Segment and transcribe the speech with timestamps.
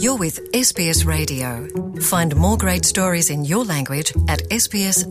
[0.00, 1.68] You're with SBS Radio.
[2.00, 5.10] Find more great stories in your language at sbs.com.au.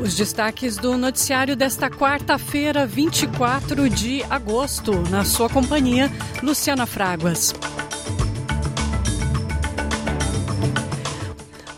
[0.00, 6.08] Os destaques do noticiário desta quarta-feira, 24 de agosto, na sua companhia,
[6.40, 7.52] Luciana Fraguas.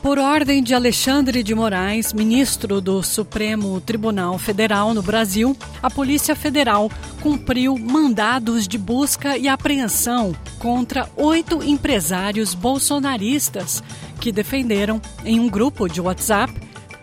[0.07, 6.37] Por ordem de Alexandre de Moraes, ministro do Supremo Tribunal Federal no Brasil, a Polícia
[6.37, 6.89] Federal
[7.21, 13.83] cumpriu mandados de busca e apreensão contra oito empresários bolsonaristas
[14.21, 16.55] que defenderam, em um grupo de WhatsApp,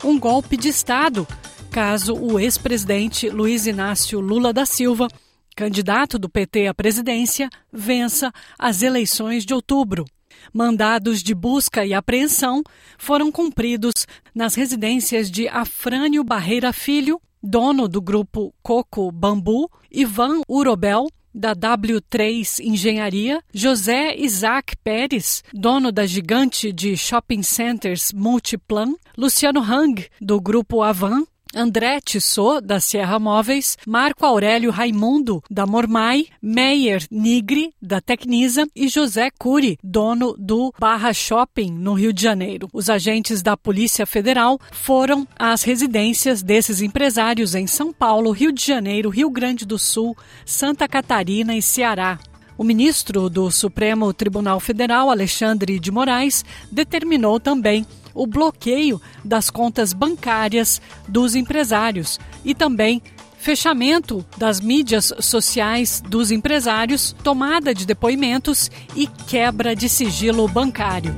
[0.01, 1.27] um golpe de Estado,
[1.70, 5.09] caso o ex-presidente Luiz Inácio Lula da Silva,
[5.57, 10.05] candidato do PT à presidência, vença as eleições de outubro.
[10.52, 12.63] Mandados de busca e apreensão
[12.97, 21.07] foram cumpridos nas residências de Afrânio Barreira Filho, dono do grupo Coco Bambu, Ivan Urobel,
[21.34, 30.07] da W3 Engenharia, José Isaac Pérez, dono da gigante de shopping centers Multiplan, Luciano Hang,
[30.21, 31.25] do grupo Avan,
[31.55, 38.87] André Tissot, da Sierra Móveis, Marco Aurélio Raimundo, da Mormai, Meyer Nigri, da Tecnisa e
[38.87, 42.68] José Cury, dono do Barra Shopping, no Rio de Janeiro.
[42.74, 48.65] Os agentes da Polícia Federal foram às residências desses empresários em São Paulo, Rio de
[48.65, 52.20] Janeiro, Rio Grande do Sul, Santa Catarina e Ceará.
[52.57, 59.93] O ministro do Supremo Tribunal Federal, Alexandre de Moraes, determinou também o bloqueio das contas
[59.93, 63.01] bancárias dos empresários e também
[63.37, 71.13] fechamento das mídias sociais dos empresários, tomada de depoimentos e quebra de sigilo bancário.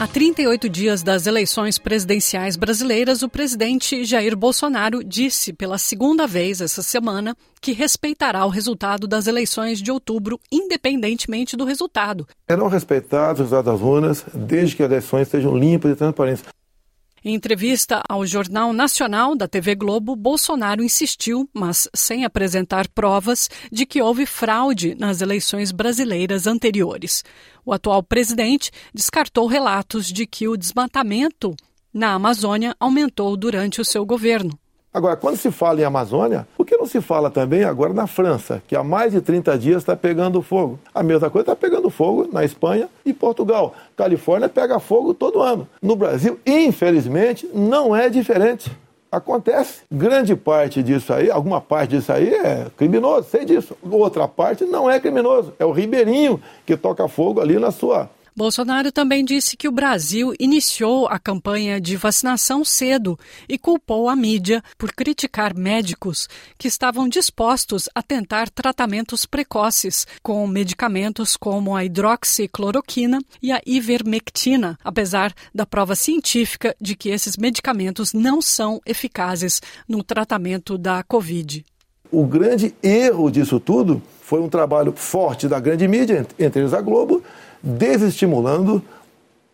[0.00, 6.62] A 38 dias das eleições presidenciais brasileiras, o presidente Jair Bolsonaro disse pela segunda vez
[6.62, 12.26] essa semana que respeitará o resultado das eleições de outubro, independentemente do resultado.
[12.50, 16.44] Serão respeitados os resultados das urnas desde que as eleições sejam limpas e transparentes.
[17.24, 23.84] Em entrevista ao Jornal Nacional da TV Globo, Bolsonaro insistiu, mas sem apresentar provas, de
[23.84, 27.22] que houve fraude nas eleições brasileiras anteriores.
[27.64, 31.54] O atual presidente descartou relatos de que o desmatamento
[31.92, 34.59] na Amazônia aumentou durante o seu governo.
[34.92, 38.60] Agora, quando se fala em Amazônia, por que não se fala também agora na França,
[38.66, 40.80] que há mais de 30 dias está pegando fogo?
[40.92, 43.72] A mesma coisa está pegando fogo na Espanha e Portugal.
[43.96, 45.68] Califórnia pega fogo todo ano.
[45.80, 48.76] No Brasil, infelizmente, não é diferente.
[49.12, 49.82] Acontece.
[49.90, 53.76] Grande parte disso aí, alguma parte disso aí é criminoso, sei disso.
[53.88, 55.52] Outra parte não é criminoso.
[55.56, 60.32] É o ribeirinho que toca fogo ali na sua Bolsonaro também disse que o Brasil
[60.40, 67.06] iniciou a campanha de vacinação cedo e culpou a mídia por criticar médicos que estavam
[67.06, 75.66] dispostos a tentar tratamentos precoces com medicamentos como a hidroxicloroquina e a ivermectina, apesar da
[75.66, 81.62] prova científica de que esses medicamentos não são eficazes no tratamento da Covid.
[82.10, 86.80] O grande erro disso tudo foi um trabalho forte da grande mídia, entre eles a
[86.80, 87.22] Globo,
[87.62, 88.82] desestimulando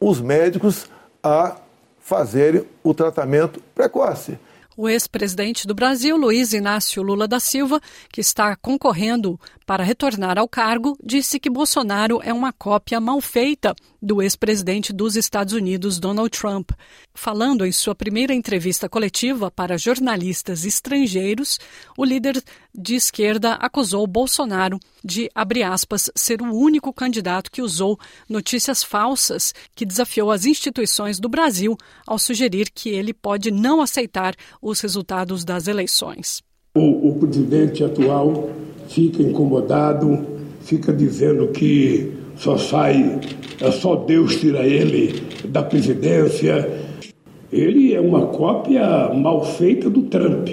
[0.01, 0.89] os médicos
[1.23, 1.57] a
[2.01, 4.39] fazerem o tratamento precoce.
[4.79, 7.81] O ex-presidente do Brasil, Luiz Inácio Lula da Silva,
[8.13, 13.75] que está concorrendo para retornar ao cargo, disse que Bolsonaro é uma cópia mal feita
[14.03, 16.71] do ex-presidente dos Estados Unidos, Donald Trump.
[17.15, 21.59] Falando em sua primeira entrevista coletiva para jornalistas estrangeiros,
[21.97, 22.41] o líder
[22.73, 27.99] de esquerda acusou Bolsonaro de, abre aspas, ser o único candidato que usou
[28.29, 31.77] notícias falsas que desafiou as instituições do Brasil
[32.07, 36.43] ao sugerir que ele pode não aceitar os resultados das eleições.
[36.75, 38.51] O, o presidente atual
[38.89, 40.27] fica incomodado,
[40.61, 43.21] fica dizendo que só sai,
[43.61, 46.85] é só Deus tira ele da presidência.
[47.53, 50.49] Ele é uma cópia mal feita do Trump.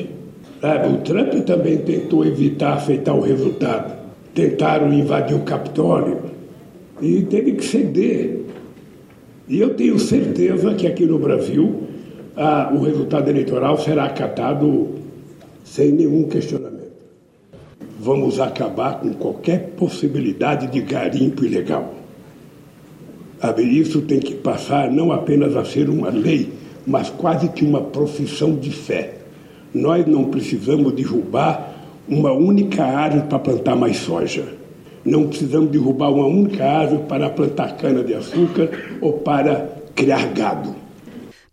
[0.62, 0.94] Sabe?
[0.94, 3.98] O Trump também tentou evitar aceitar o resultado.
[4.36, 6.22] Tentaram invadir o Capitólio
[7.02, 8.42] e teve que ceder.
[9.50, 11.93] E eu tenho certeza que aqui no Brasil
[12.36, 14.90] ah, o resultado eleitoral será acatado
[15.64, 16.84] sem nenhum questionamento
[18.04, 21.94] vamos acabar com qualquer possibilidade de garimpo ilegal.
[23.58, 26.52] Isso tem que passar não apenas a ser uma lei,
[26.86, 29.16] mas quase que uma profissão de fé.
[29.74, 31.76] Nós não precisamos derrubar
[32.08, 34.46] uma única árvore para plantar mais soja.
[35.06, 38.70] Não precisamos derrubar uma única árvore para plantar cana-de-açúcar
[39.02, 40.83] ou para criar gado.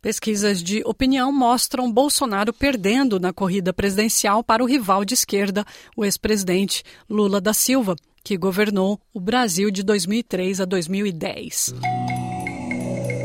[0.02, 5.62] Pesquisas de opinião mostram Bolsonaro perdendo na corrida presidencial para o rival de esquerda,
[5.94, 7.94] o ex-presidente Lula da Silva,
[8.24, 11.74] que governou o Brasil de 2003 a 2010.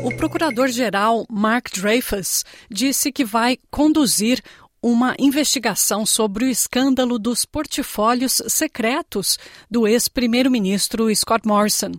[0.04, 4.42] O procurador-geral Mark Dreyfus disse que vai conduzir
[4.82, 9.38] uma investigação sobre o escândalo dos portfólios secretos
[9.68, 11.92] do ex-primeiro-ministro Scott Morrison.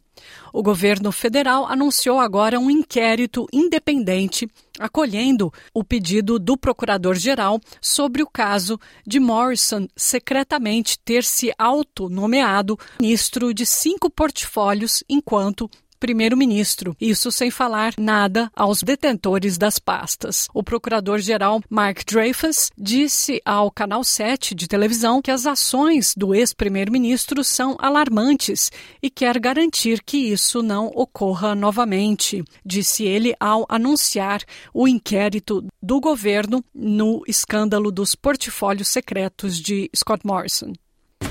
[0.54, 4.48] O governo federal anunciou agora um inquérito independente
[4.80, 13.54] acolhendo o pedido do procurador-geral sobre o caso de Morrison secretamente ter se autonomeado ministro
[13.54, 16.96] de cinco portfólios enquanto primeiro-ministro.
[17.00, 20.48] Isso sem falar nada aos detentores das pastas.
[20.54, 27.44] O procurador-geral Mark Dreyfus disse ao Canal 7 de televisão que as ações do ex-primeiro-ministro
[27.44, 28.72] são alarmantes
[29.02, 34.42] e quer garantir que isso não ocorra novamente, disse ele ao anunciar
[34.74, 40.74] o inquérito do governo no escândalo dos portfólios secretos de Scott Morrison.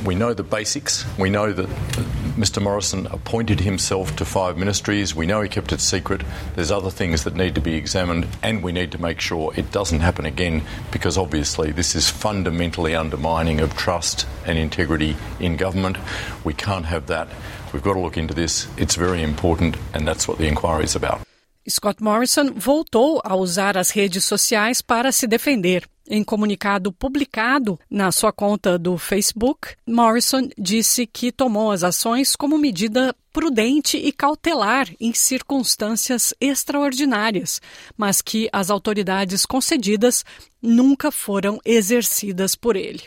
[0.04, 1.04] We know the basics.
[1.18, 1.68] We know that
[2.36, 2.62] Mr.
[2.62, 5.14] Morrison appointed himself to five ministries.
[5.14, 6.20] We know he kept it secret.
[6.54, 9.72] There's other things that need to be examined, and we need to make sure it
[9.72, 10.62] doesn't happen again
[10.92, 15.96] because obviously this is fundamentally undermining of trust and integrity in government.
[16.44, 17.28] We can't have that.
[17.72, 18.68] We've got to look into this.
[18.76, 21.22] It's very important, and that's what the inquiry is about.
[21.66, 25.88] Scott Morrison voltou a usar as redes sociais para se defender.
[26.08, 32.56] Em comunicado publicado na sua conta do Facebook, Morrison disse que tomou as ações como
[32.56, 37.60] medida prudente e cautelar em circunstâncias extraordinárias,
[37.96, 40.24] mas que as autoridades concedidas
[40.62, 43.02] nunca foram exercidas por ele.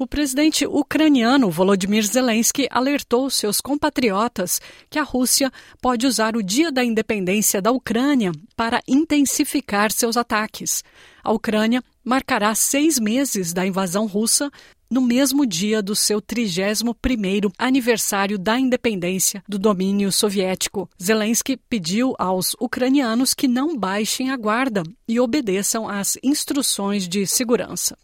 [0.00, 4.58] O presidente ucraniano Volodymyr Zelensky alertou seus compatriotas
[4.88, 10.82] que a Rússia pode usar o dia da independência da Ucrânia para intensificar seus ataques.
[11.22, 14.50] A Ucrânia marcará seis meses da invasão russa
[14.90, 20.90] no mesmo dia do seu 31º aniversário da independência do domínio soviético.
[21.00, 27.96] Zelensky pediu aos ucranianos que não baixem a guarda e obedeçam às instruções de segurança.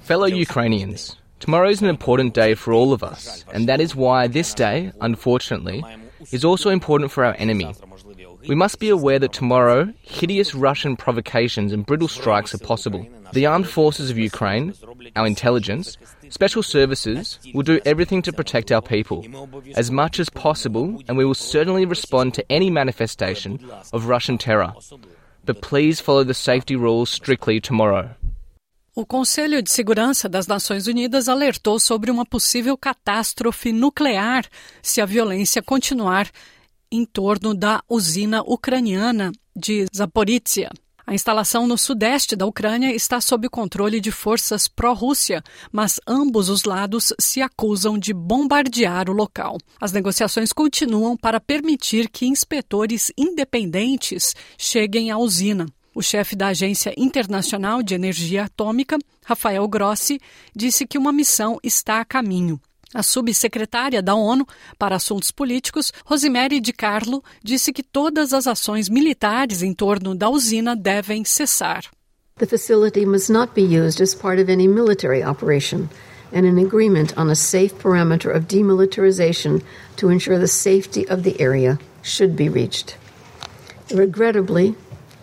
[0.00, 4.28] Fellow Ukrainians, tomorrow is an important day for all of us, and that is why
[4.28, 5.82] this day, unfortunately,
[6.32, 7.72] is also important for our enemy,
[8.48, 13.06] We must be aware that tomorrow, hideous Russian provocations and brutal strikes are possible.
[13.34, 14.72] The armed forces of Ukraine,
[15.16, 15.98] our intelligence,
[16.30, 19.26] special services will do everything to protect our people
[19.76, 23.60] as much as possible, and we will certainly respond to any manifestation
[23.92, 24.72] of Russian terror.
[25.44, 28.14] But please follow the safety rules strictly tomorrow.
[28.94, 34.44] O Conselho de Segurança das Nações Unidas alertou sobre uma possível catástrofe nuclear
[34.82, 36.28] se a violência continuar
[36.90, 40.70] em torno da usina ucraniana de Zaporizhia.
[41.08, 45.42] A instalação no sudeste da Ucrânia está sob controle de forças pró-Rússia,
[45.72, 49.56] mas ambos os lados se acusam de bombardear o local.
[49.80, 55.64] As negociações continuam para permitir que inspetores independentes cheguem à usina.
[55.94, 60.20] O chefe da Agência Internacional de Energia Atômica, Rafael Grossi,
[60.54, 62.60] disse que uma missão está a caminho.
[62.94, 64.46] A subsecretária da ONU
[64.78, 70.30] para Assuntos Políticos, Rosemary Di Carlo, disse que todas as ações militares em torno da
[70.30, 71.84] usina devem cessar.
[72.38, 75.90] The facility must not be used as part of any military operation,
[76.32, 79.62] and an agreement on a safe parameter of demilitarization
[79.96, 82.96] to ensure the safety of the area should be reached.
[83.92, 84.74] Regrettably,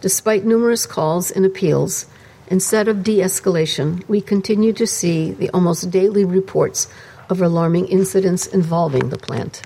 [0.02, 2.06] despite numerous calls and appeals,
[2.48, 6.88] instead of de escalation, we continue to see the almost daily reports
[7.30, 9.62] of alarming incidents involving the plant.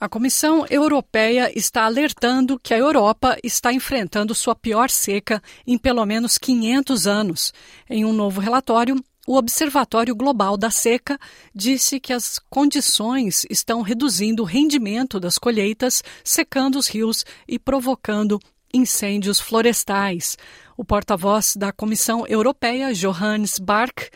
[0.00, 6.06] A Comissão Europeia está alertando que a Europa está enfrentando sua pior seca em pelo
[6.06, 7.52] menos 500 anos.
[7.88, 8.96] Em um novo relatório,
[9.26, 11.18] o Observatório Global da Seca
[11.54, 18.40] disse que as condições estão reduzindo o rendimento das colheitas, secando os rios e provocando
[18.72, 20.38] incêndios florestais.
[20.76, 24.08] O porta-voz da Comissão Europeia, Johannes Bark,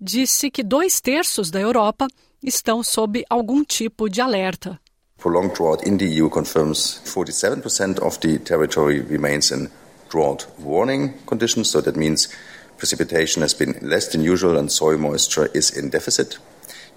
[0.00, 2.06] disse que dois terços da Europa
[2.42, 4.80] estão sob algum tipo de alerta.
[5.18, 9.68] Prolonged drought in the EU confirms 47% of the territory remains in
[10.08, 12.28] drought warning conditions, so that means
[12.76, 16.38] precipitation has been less than usual and soil moisture is in deficit.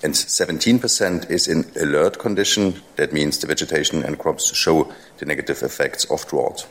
[0.03, 5.63] And 17% is in alert condition, that means the vegetation and crops show the negative
[5.63, 6.67] effects of drought.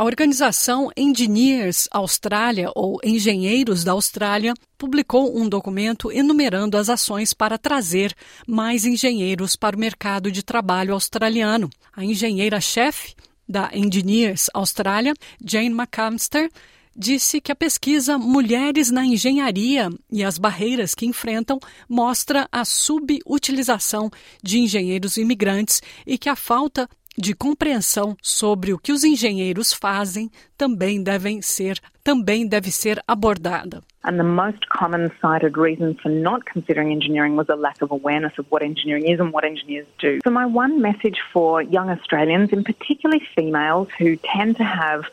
[0.00, 7.58] A organização Engineers Austrália, ou Engenheiros da Austrália, publicou um documento enumerando as ações para
[7.58, 8.14] trazer
[8.48, 11.68] mais engenheiros para o mercado de trabalho australiano.
[11.94, 13.14] A engenheira-chefe
[13.46, 15.12] da Engineers Austrália,
[15.44, 16.50] Jane McAllister,
[16.96, 24.10] disse que a pesquisa Mulheres na Engenharia e as Barreiras que Enfrentam mostra a subutilização
[24.42, 26.88] de engenheiros imigrantes e que a falta
[27.20, 33.82] de compreensão sobre o que os engenheiros fazem também devem ser também deve ser abordada.
[34.02, 38.32] And the most common cited reason for not considering engineering was a lack of awareness
[38.38, 40.20] of what engineering is and what engineers do.
[40.24, 45.04] So my one message for young Australians, and particularly females who tend to have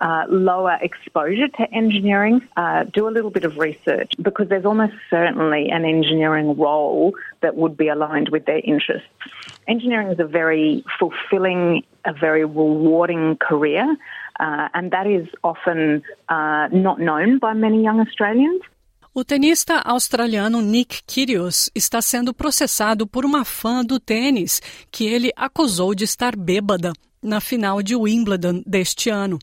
[0.00, 4.94] uh, lower exposure to engineering, uh, do a little bit of research because there's almost
[5.08, 9.06] certainly an engineering role that would be aligned with their interests.
[9.66, 13.84] Engineering is a very fulfilling, a very rewarding career,
[14.40, 18.62] uh, and that is often uh, not known by many young Australians.
[19.14, 25.30] O tenista australiano Nick Kyrgios está sendo processado por uma fã do tênis que ele
[25.36, 29.38] acusou de estar bêbada na final de Wimbledon deste ano.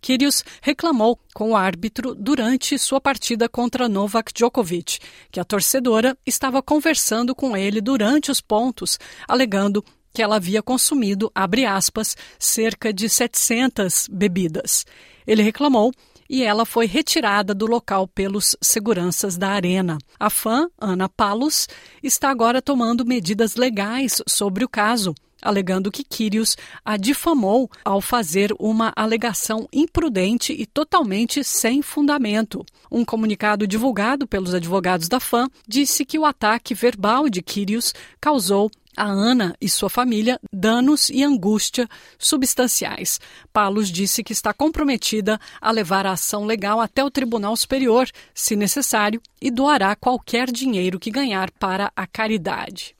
[0.00, 4.98] Kyrgios reclamou com o árbitro durante sua partida contra Novak Djokovic,
[5.30, 11.30] que a torcedora estava conversando com ele durante os pontos, alegando que ela havia consumido,
[11.34, 14.84] abre aspas, cerca de 700 bebidas.
[15.26, 15.92] Ele reclamou
[16.28, 19.98] e ela foi retirada do local pelos seguranças da arena.
[20.18, 21.68] A fã, Ana Palos,
[22.02, 28.54] está agora tomando medidas legais sobre o caso alegando que Quírios a difamou ao fazer
[28.58, 32.64] uma alegação imprudente e totalmente sem fundamento.
[32.90, 38.70] Um comunicado divulgado pelos advogados da fã disse que o ataque verbal de Quírios causou
[38.96, 43.20] a Ana e sua família danos e angústia substanciais.
[43.52, 48.54] Palos disse que está comprometida a levar a ação legal até o Tribunal Superior, se
[48.54, 52.94] necessário, e doará qualquer dinheiro que ganhar para a caridade.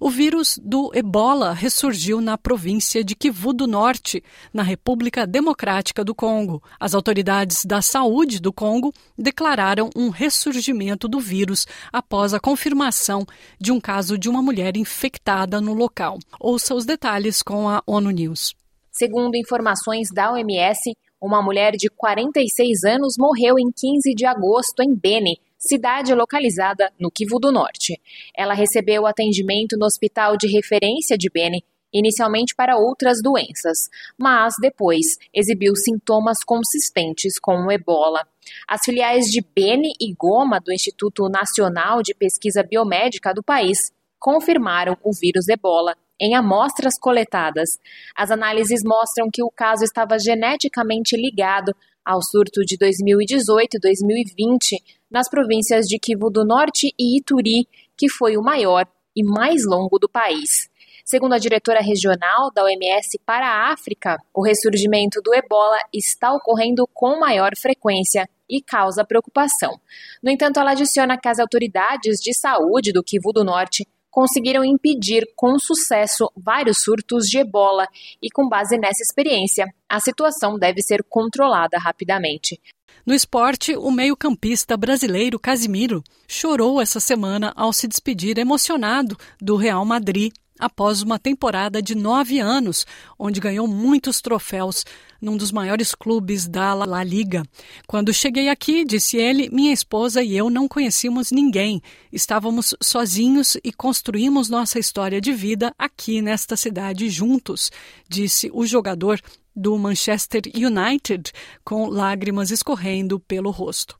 [0.00, 4.22] O vírus do ebola ressurgiu na província de Kivu do Norte,
[4.52, 6.62] na República Democrática do Congo.
[6.78, 13.26] As autoridades da saúde do Congo declararam um ressurgimento do vírus após a confirmação
[13.60, 16.18] de um caso de uma mulher infectada no local.
[16.40, 18.54] Ouça os detalhes com a ONU News.
[18.90, 24.94] Segundo informações da OMS, uma mulher de 46 anos morreu em 15 de agosto em
[24.94, 28.00] Beni, cidade localizada no Kivu do Norte.
[28.36, 35.16] Ela recebeu atendimento no hospital de referência de Beni, inicialmente para outras doenças, mas depois
[35.32, 38.26] exibiu sintomas consistentes com o ebola.
[38.68, 44.96] As filiais de Beni e Goma do Instituto Nacional de Pesquisa Biomédica do país confirmaram
[45.02, 47.78] o vírus ebola em amostras coletadas.
[48.16, 54.82] As análises mostram que o caso estava geneticamente ligado ao surto de 2018 e 2020
[55.10, 59.98] nas províncias de Kivu do Norte e Ituri, que foi o maior e mais longo
[59.98, 60.68] do país.
[61.04, 66.88] Segundo a diretora regional da OMS para a África, o ressurgimento do ebola está ocorrendo
[66.92, 69.78] com maior frequência e causa preocupação.
[70.22, 75.26] No entanto, ela adiciona que as autoridades de saúde do Kivu do Norte conseguiram impedir
[75.34, 77.88] com sucesso vários surtos de ebola
[78.22, 82.60] e, com base nessa experiência, a situação deve ser controlada rapidamente.
[83.04, 89.84] No esporte, o meio-campista brasileiro Casimiro chorou essa semana ao se despedir emocionado do Real
[89.84, 92.86] Madrid após uma temporada de nove anos,
[93.18, 94.84] onde ganhou muitos troféus
[95.20, 97.42] num dos maiores clubes da La Liga.
[97.86, 101.82] Quando cheguei aqui, disse ele, minha esposa e eu não conhecíamos ninguém.
[102.12, 107.70] Estávamos sozinhos e construímos nossa história de vida aqui nesta cidade juntos,
[108.08, 109.20] disse o jogador
[109.56, 111.32] do Manchester United,
[111.64, 113.96] com lágrimas escorrendo pelo rosto.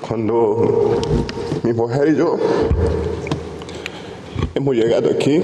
[0.00, 1.00] Quando
[1.62, 2.38] minha mulher e eu
[4.54, 5.40] hemos chegado aqui,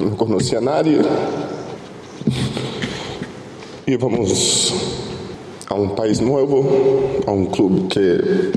[0.00, 0.98] não conhecia nadie,
[3.86, 4.74] íbamos
[5.68, 8.52] a um país novo, a um clube que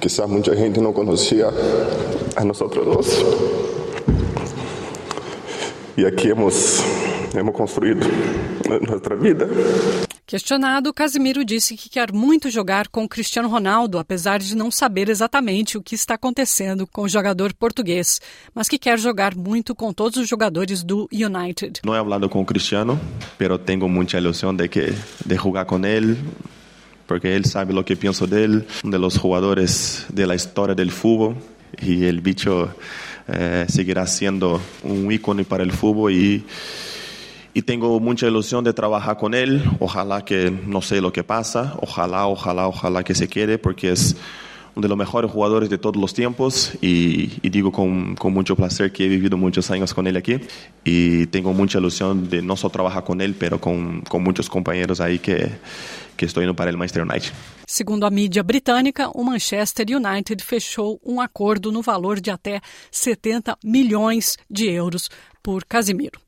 [0.00, 1.48] quizás muita gente não conhecia
[2.36, 3.24] a nós dois.
[5.96, 6.80] E aqui hemos
[7.36, 8.06] hemos construído
[8.68, 9.48] nossa vida.
[10.28, 15.78] Questionado, Casimiro disse que quer muito jogar com Cristiano Ronaldo, apesar de não saber exatamente
[15.78, 18.20] o que está acontecendo com o jogador português,
[18.54, 21.80] mas que quer jogar muito com todos os jogadores do United.
[21.82, 23.00] Não he hablado com Cristiano,
[23.38, 24.92] pero tenho muita ilusão de que
[25.24, 26.18] de jogar com ele,
[27.06, 31.38] porque ele sabe o que penso dele, um dos jogadores da história do futebol,
[31.82, 32.68] e o bicho
[33.26, 36.44] eh, seguirá sendo um ícone para o futebol e
[37.58, 39.64] y tengo mucha ilusión de trabajar con él.
[39.80, 44.14] Ojalá que no sé lo que pasa, ojalá, ojalá, ojalá que se quede porque es
[44.76, 48.92] uno de los mejores jugadores de todos los tiempos y digo con, con, mucho placer
[48.92, 50.38] que he vivido muchos años con él aquí
[50.84, 55.00] y tengo mucha ilusión de no solo trabajar con él, pero con, con muchos compañeros
[55.00, 55.50] ahí que,
[56.16, 57.32] que estou indo para o Manchester United.
[57.66, 62.60] Segundo a mídia britânica, o Manchester United fechou um acordo no valor de até
[62.92, 65.10] 70 milhões de euros
[65.42, 66.27] por Casimiro.